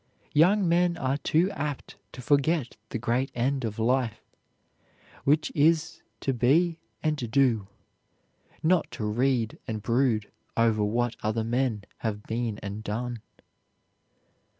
[0.33, 4.23] Young men are too apt to forget the great end of life,
[5.25, 7.67] which is to be and do,
[8.63, 13.21] not to read and brood over what other men have been and done."